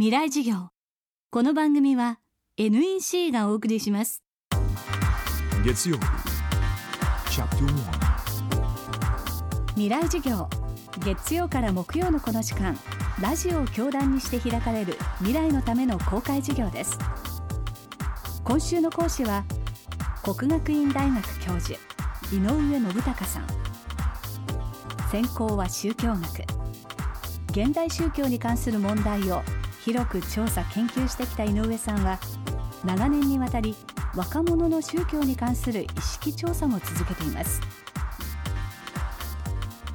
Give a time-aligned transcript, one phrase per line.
[0.00, 0.68] 未来授業。
[1.30, 2.20] この番組は
[2.56, 4.22] NEC がお送りします。
[5.62, 6.02] 月曜日。
[9.74, 10.48] 未来授業。
[11.04, 12.78] 月曜から木曜のこの時間。
[13.20, 14.96] ラジオを教壇にして開かれる。
[15.18, 16.98] 未来のための公開授業です。
[18.42, 19.44] 今週の講師は
[20.24, 21.78] 国学院大学教授。
[22.32, 23.46] 井上信孝さん。
[25.10, 26.22] 専攻は宗教学。
[27.50, 29.42] 現代宗教に関する問題を
[29.90, 32.20] 広く調査研究してきた井上さんは
[32.84, 33.74] 長年にわたり
[34.14, 37.60] 若者の宗教に関する意識調査も続けています。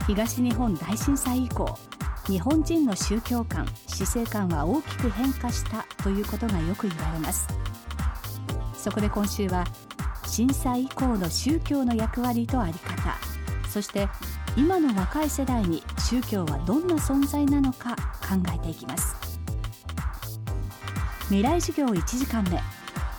[0.05, 1.79] 東日本大震災以降
[2.27, 7.47] 日本人の宗教観死生観は大きく変化したということがよく言われます。
[8.73, 9.63] そこで今週は
[10.25, 13.17] 震災以降の宗教の役割と在り方
[13.69, 14.09] そして
[14.57, 19.24] 今の若い世代に宗教はどんな存在なのか考えていきます。
[21.29, 22.61] 未来授業1時間目。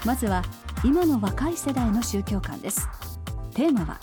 [0.05, 0.45] まずは
[0.85, 2.89] 今の若い世代の宗教観です。
[3.53, 3.99] テーマは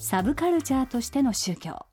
[0.00, 1.86] サブカルチャーとしての宗教。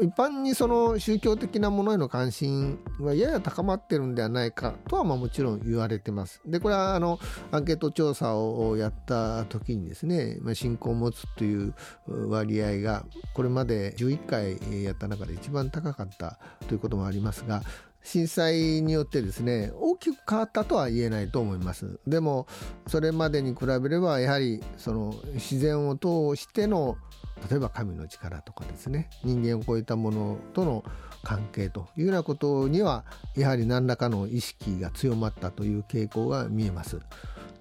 [0.00, 6.40] 一般にその宗教的なものへの関心はやや高まってるんではないかとはまあもちろん言われてます。
[6.46, 7.18] でこれはあの
[7.52, 11.74] アンケート調査をやった時にですね、まあ、信仰を持つという
[12.06, 17.62] 割合がこれまで11回やった中で一番高かったということもありますが
[18.02, 22.46] 震災によってですね大きく変わったとは言えないと思いますでも
[22.86, 26.96] それまでに比べればやはりその自然を通しての
[27.48, 30.84] 例えば神の力とかですね人間を超えたものとの
[31.22, 33.04] 関係というようなことには
[33.36, 37.00] やはり何らかの意識が強まったという傾向が見えます。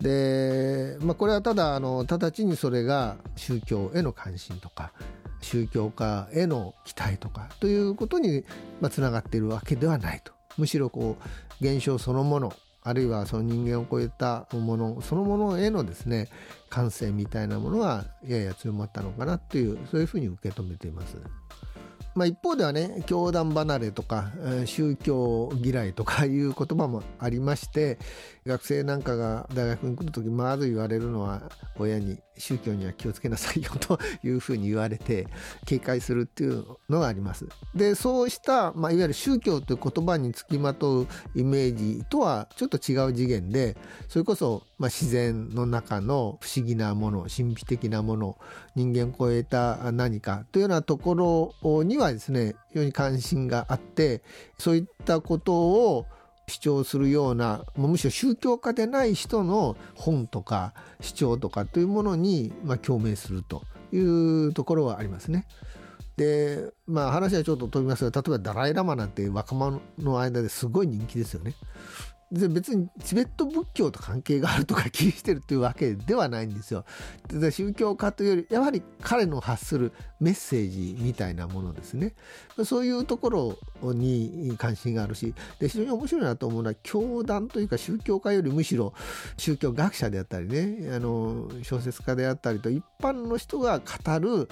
[0.01, 4.93] で、まあ、これはただあの直ちにそれが宗教への関心とか
[5.41, 8.43] 宗教家への期待とかということに
[8.89, 16.29] つながっているわけではないとむしろこう現象そのものあるいはその人間を超えたものそのものへのですね
[16.69, 21.17] 感性みたいなものがやや強まったのかなというそういうふうに受け止めています。
[22.19, 24.33] まあ、一方ではね教団離れとか
[24.65, 27.97] 宗教嫌いとかいう言葉もありまして
[28.45, 35.27] 学生なんかが大学に来る時まず言われるのは親に宗教には気をつけなさいよというふうに言われて
[35.65, 37.47] 警戒するっていうのがあります。
[37.75, 48.37] でそうした、まあ、いわゆる宗教という言葉につきまとうイメージとはちょっと違う次元でそれこそ、まあ、自然の中の不思議なもの神秘的なもの
[48.75, 54.21] 人間を超えた何かというようなところにはですね非常に関心があって
[54.57, 56.05] そういったことを
[56.47, 65.45] 主張するようなむしろ宗教家でない人の本とか主張とかというものに、まあ、共鳴するというところはありますね。
[66.17, 71.55] でまあ話はちょっと飛びますが例えばダライ・ラマなんて若者の間ですごい人気ですよね。
[72.31, 76.85] で別にチベット仏教と関係があるとか気にしてるというわけではないんですよ。
[77.27, 82.13] で宗教家というよりやはり彼の発するメッセージみたいなものですね。
[82.63, 88.93] そういうところに関心があるしで非常に面白いなと思うのは教団というか宗教家よりむしろ
[89.37, 94.49] 宗教学者であったりねあの小説家であったりと一般の人が語る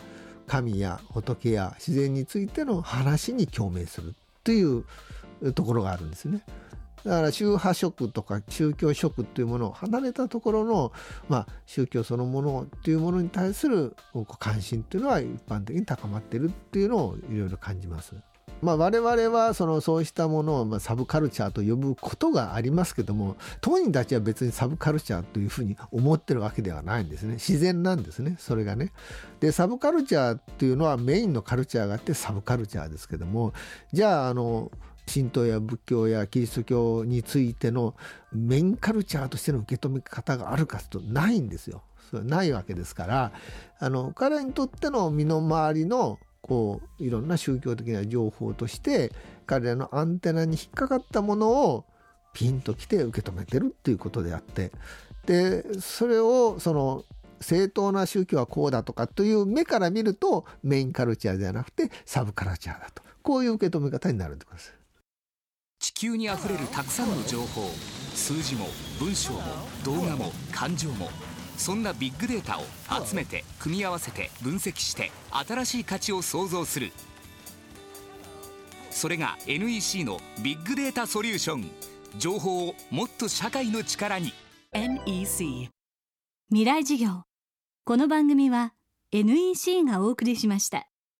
[0.47, 4.83] 神や仏や自然についての話に共鳴するという
[5.53, 6.41] ところがあるんですね。
[7.03, 10.91] だから宗派色とか宗教色というものを離れたところの、
[11.29, 13.95] まあ、宗教そのものというものに対する
[14.39, 18.15] 関心というのは一般的に高まってるっていうのをいろいろ感じます。
[18.61, 28.91] まあ、我々はそのそうしたものをまサブカルチャーと呼ぶことがありますけども当人たちは別にサブカルチャーというふうに思ってるわけではないんですね自然なんですねそれがね。
[29.39, 33.53] でサブカルチャーっていうのはメインのカルチャーがあってサブカルチャーですけども
[33.93, 34.71] じゃああの
[35.11, 37.95] 神道や仏教やキリスト教についての
[38.33, 41.83] メインカルチャーとしての受け止め方があるかというとないんですよ。
[42.09, 43.31] それないわけですから
[43.79, 49.11] あの彼にとっての身の回りのこういろんな宗教的な情報として
[49.45, 51.85] 彼らのアンテナに引っかかったものを
[52.33, 54.71] ピンときて受け止めてるっていうことであって
[55.25, 57.03] でそれをその
[57.41, 64.76] 正当な宗教はこうだとかという目から見るとメインカルチャーではなくてサブカルチャーだとこういう受け止め方になるってことです。
[65.97, 67.71] 球にあふれるたくさんの情報
[68.13, 68.67] 数字も
[68.99, 69.41] 文章も
[69.83, 71.09] 動画も感情も
[71.57, 72.63] そんなビッグデータを
[73.03, 76.91] 集めて組み合わせて分析して新しい価値を創造する。
[78.91, 81.69] それが NEC のビッグデータソリューション。
[82.17, 84.33] 情報をもっと社会の力に。
[84.73, 85.69] NEC
[86.49, 87.23] 未来事業。
[87.85, 88.73] この番組は
[89.11, 90.87] NEC がお送りしました。